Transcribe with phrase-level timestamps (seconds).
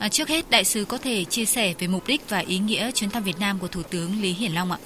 [0.00, 2.90] À, trước hết, đại sứ có thể chia sẻ về mục đích và ý nghĩa
[2.90, 4.78] chuyến thăm Việt Nam của Thủ tướng Lý Hiển Long ạ.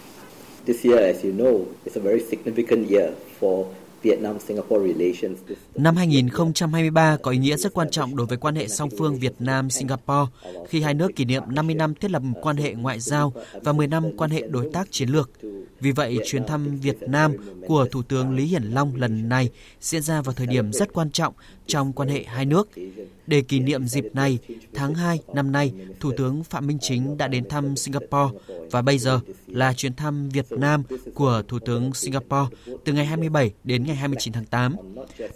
[0.66, 3.64] This year, as you know, is a very significant year for
[5.74, 9.32] Năm 2023 có ý nghĩa rất quan trọng đối với quan hệ song phương Việt
[9.38, 10.30] Nam-Singapore
[10.68, 13.86] khi hai nước kỷ niệm 50 năm thiết lập quan hệ ngoại giao và 10
[13.86, 15.30] năm quan hệ đối tác chiến lược.
[15.84, 17.32] Vì vậy, chuyến thăm Việt Nam
[17.66, 21.10] của Thủ tướng Lý Hiển Long lần này diễn ra vào thời điểm rất quan
[21.10, 21.34] trọng
[21.66, 22.68] trong quan hệ hai nước.
[23.26, 24.38] Để kỷ niệm dịp này,
[24.74, 28.38] tháng 2 năm nay, Thủ tướng Phạm Minh Chính đã đến thăm Singapore
[28.70, 30.82] và bây giờ là chuyến thăm Việt Nam
[31.14, 34.76] của Thủ tướng Singapore từ ngày 27 đến ngày 29 tháng 8.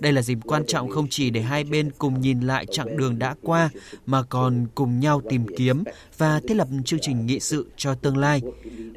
[0.00, 3.18] Đây là dịp quan trọng không chỉ để hai bên cùng nhìn lại chặng đường
[3.18, 3.70] đã qua
[4.06, 5.84] mà còn cùng nhau tìm kiếm
[6.18, 8.42] và thiết lập chương trình nghị sự cho tương lai.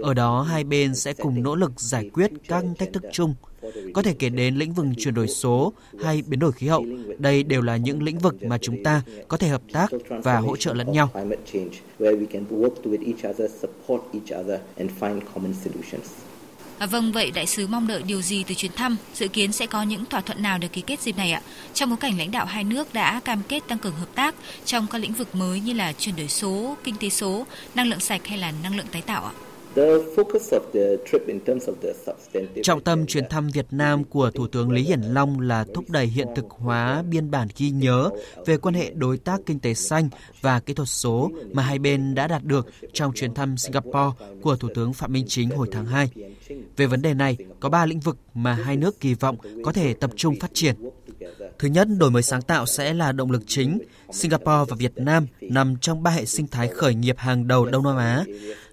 [0.02, 3.36] Ở đó hai bên sẽ cùng nỗ lực giải quyết các thách thức chung
[3.94, 5.74] có thể kể đến lĩnh vực chuyển đổi số
[6.04, 6.86] hay biến đổi khí hậu.
[7.18, 10.58] Đây đều là những lĩnh vực mà chúng ta có thể hợp tác và hỗ
[10.58, 11.10] trợ lẫn nhau.
[16.78, 18.98] À, vâng, vậy đại sứ mong đợi điều gì từ chuyến thăm?
[19.14, 21.42] Dự kiến sẽ có những thỏa thuận nào được ký kết dịp này ạ?
[21.74, 24.88] Trong bối cảnh lãnh đạo hai nước đã cam kết tăng cường hợp tác trong
[24.92, 27.46] các lĩnh vực mới như là chuyển đổi số, kinh tế số,
[27.76, 29.32] năng lượng sạch hay là năng lượng tái tạo ạ?
[32.64, 36.06] Trọng tâm chuyến thăm Việt Nam của Thủ tướng Lý Hiển Long là thúc đẩy
[36.06, 38.10] hiện thực hóa biên bản ghi nhớ
[38.46, 40.10] về quan hệ đối tác kinh tế xanh
[40.42, 44.56] và kỹ thuật số mà hai bên đã đạt được trong chuyến thăm Singapore của
[44.56, 46.10] Thủ tướng Phạm Minh Chính hồi tháng 2.
[46.78, 49.94] Về vấn đề này, có 3 lĩnh vực mà hai nước kỳ vọng có thể
[49.94, 50.76] tập trung phát triển.
[51.60, 53.80] Thứ nhất, đổi mới sáng tạo sẽ là động lực chính.
[54.12, 57.84] Singapore và Việt Nam nằm trong ba hệ sinh thái khởi nghiệp hàng đầu Đông
[57.84, 58.24] Nam Á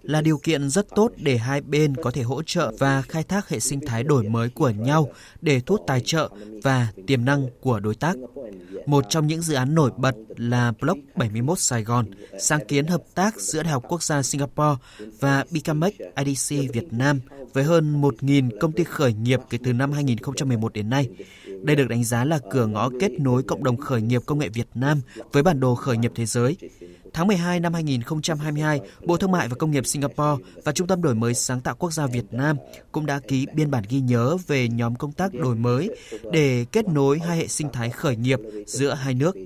[0.09, 3.48] là điều kiện rất tốt để hai bên có thể hỗ trợ và khai thác
[3.48, 5.09] hệ sinh thái đổi mới của nhau
[5.41, 6.28] để thu hút tài trợ
[6.62, 8.17] và tiềm năng của đối tác.
[8.87, 12.06] Một trong những dự án nổi bật là Block 71 Sài Gòn,
[12.41, 14.77] sáng kiến hợp tác giữa Đại học Quốc gia Singapore
[15.20, 15.92] và Bicamex
[16.25, 17.20] IDC Việt Nam
[17.53, 21.09] với hơn 1.000 công ty khởi nghiệp kể từ năm 2011 đến nay.
[21.62, 24.49] Đây được đánh giá là cửa ngõ kết nối cộng đồng khởi nghiệp công nghệ
[24.49, 25.00] Việt Nam
[25.32, 26.56] với bản đồ khởi nghiệp thế giới.
[27.19, 31.15] Tháng 12 năm 2022, Bộ Thương mại và Công nghiệp Singapore và Trung tâm Đổi
[31.15, 32.56] mới Sáng tạo Quốc gia Việt Nam
[32.93, 35.91] cũng đã ký biên bản ghi nhớ về nhóm công tác đổi mới
[36.33, 39.37] để kết nối hai hệ sinh thái khởi nghiệp giữa hai nước.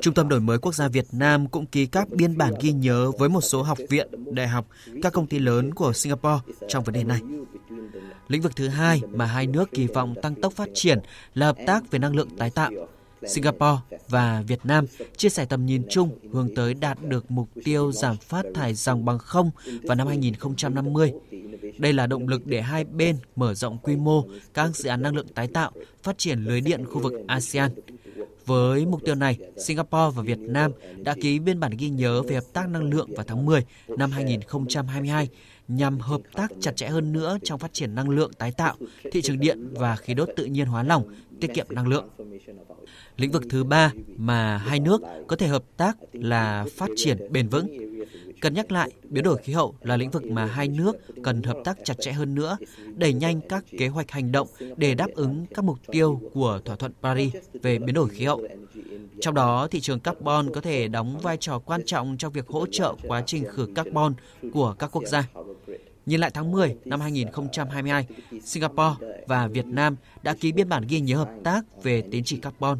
[0.00, 3.10] Trung tâm Đổi mới Quốc gia Việt Nam cũng ký các biên bản ghi nhớ
[3.18, 4.66] với một số học viện, đại học,
[5.02, 7.20] các công ty lớn của Singapore trong vấn đề này.
[8.28, 10.98] Lĩnh vực thứ hai mà hai nước kỳ vọng tăng tốc phát triển
[11.34, 12.70] là hợp tác về năng lượng tái tạo.
[13.26, 14.84] Singapore và Việt Nam
[15.16, 19.04] chia sẻ tầm nhìn chung hướng tới đạt được mục tiêu giảm phát thải dòng
[19.04, 19.50] bằng không
[19.82, 21.12] vào năm 2050.
[21.78, 25.16] Đây là động lực để hai bên mở rộng quy mô các dự án năng
[25.16, 25.70] lượng tái tạo,
[26.02, 27.70] phát triển lưới điện khu vực ASEAN.
[28.46, 32.34] Với mục tiêu này, Singapore và Việt Nam đã ký biên bản ghi nhớ về
[32.34, 35.28] hợp tác năng lượng vào tháng 10 năm 2022
[35.68, 38.76] nhằm hợp tác chặt chẽ hơn nữa trong phát triển năng lượng tái tạo,
[39.12, 42.08] thị trường điện và khí đốt tự nhiên hóa lỏng, tiết kiệm năng lượng.
[43.16, 47.48] Lĩnh vực thứ ba mà hai nước có thể hợp tác là phát triển bền
[47.48, 47.90] vững.
[48.40, 51.56] Cần nhắc lại, biến đổi khí hậu là lĩnh vực mà hai nước cần hợp
[51.64, 52.56] tác chặt chẽ hơn nữa,
[52.96, 56.76] đẩy nhanh các kế hoạch hành động để đáp ứng các mục tiêu của thỏa
[56.76, 58.42] thuận Paris về biến đổi khí hậu.
[59.20, 62.66] Trong đó, thị trường carbon có thể đóng vai trò quan trọng trong việc hỗ
[62.66, 64.14] trợ quá trình khử carbon
[64.52, 65.28] của các quốc gia.
[66.06, 68.06] Nhìn lại tháng 10 năm 2022,
[68.44, 72.36] Singapore và Việt Nam đã ký biên bản ghi nhớ hợp tác về tín chỉ
[72.36, 72.78] carbon.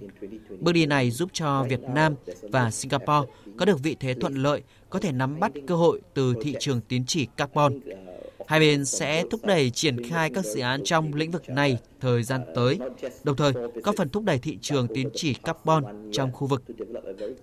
[0.60, 4.62] Bước đi này giúp cho Việt Nam và Singapore có được vị thế thuận lợi
[4.90, 7.80] có thể nắm bắt cơ hội từ thị trường tín chỉ carbon
[8.50, 12.22] Hai bên sẽ thúc đẩy triển khai các dự án trong lĩnh vực này thời
[12.22, 12.78] gian tới,
[13.24, 13.52] đồng thời
[13.82, 16.62] góp phần thúc đẩy thị trường tín chỉ carbon trong khu vực.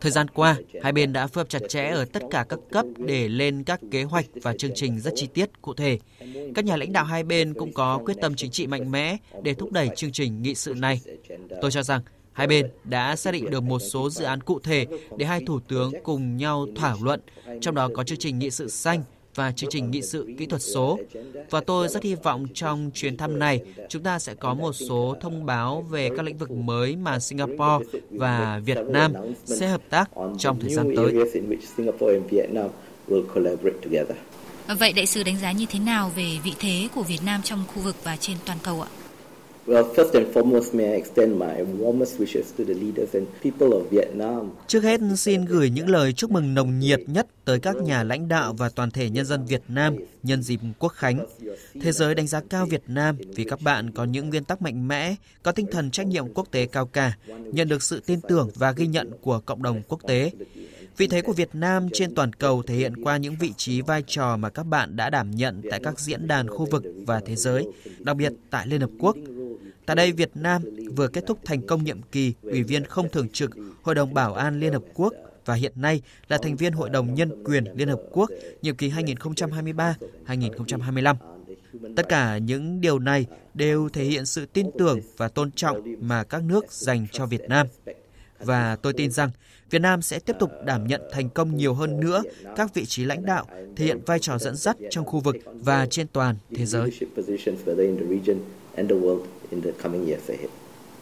[0.02, 2.86] Thời gian qua, hai bên đã phối hợp chặt chẽ ở tất cả các cấp
[2.98, 6.00] để lên các kế hoạch và chương trình rất chi tiết cụ thể.
[6.56, 9.54] Các nhà lãnh đạo hai bên cũng có quyết tâm chính trị mạnh mẽ để
[9.54, 11.02] thúc đẩy chương trình nghị sự này.
[11.62, 12.02] Tôi cho rằng
[12.34, 14.86] Hai bên đã xác định được một số dự án cụ thể
[15.18, 17.20] để hai thủ tướng cùng nhau thảo luận,
[17.62, 19.04] trong đó có chương trình nghị sự xanh
[19.38, 21.00] và chương trình nghị sự kỹ thuật số.
[21.50, 25.16] Và tôi rất hy vọng trong chuyến thăm này, chúng ta sẽ có một số
[25.22, 29.14] thông báo về các lĩnh vực mới mà Singapore và Việt Nam
[29.46, 31.14] sẽ hợp tác trong thời gian tới.
[34.80, 37.64] Vậy đại sứ đánh giá như thế nào về vị thế của Việt Nam trong
[37.68, 38.90] khu vực và trên toàn cầu ạ?
[44.68, 48.28] Trước hết xin gửi những lời chúc mừng nồng nhiệt nhất tới các nhà lãnh
[48.28, 51.26] đạo và toàn thể nhân dân Việt Nam nhân dịp Quốc khánh.
[51.82, 54.88] Thế giới đánh giá cao Việt Nam vì các bạn có những nguyên tắc mạnh
[54.88, 58.50] mẽ, có tinh thần trách nhiệm quốc tế cao cả, nhận được sự tin tưởng
[58.56, 60.32] và ghi nhận của cộng đồng quốc tế.
[60.98, 64.04] Vị thế của Việt Nam trên toàn cầu thể hiện qua những vị trí vai
[64.08, 67.36] trò mà các bạn đã đảm nhận tại các diễn đàn khu vực và thế
[67.36, 67.68] giới,
[68.00, 69.18] đặc biệt tại Liên Hợp Quốc.
[69.86, 70.62] Tại đây, Việt Nam
[70.96, 73.52] vừa kết thúc thành công nhiệm kỳ Ủy viên không thường trực
[73.82, 75.14] Hội đồng Bảo an Liên Hợp Quốc
[75.48, 78.30] và hiện nay là thành viên Hội đồng Nhân quyền Liên Hợp Quốc
[78.62, 81.16] nhiệm kỳ 2023-2025.
[81.96, 86.24] Tất cả những điều này đều thể hiện sự tin tưởng và tôn trọng mà
[86.24, 87.68] các nước dành cho Việt Nam.
[88.40, 89.30] Và tôi tin rằng
[89.70, 92.24] Việt Nam sẽ tiếp tục đảm nhận thành công nhiều hơn nữa
[92.56, 93.46] các vị trí lãnh đạo,
[93.76, 96.92] thể hiện vai trò dẫn dắt trong khu vực và trên toàn thế giới.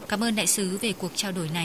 [0.08, 1.64] Cảm ơn đại sứ về cuộc trao đổi này.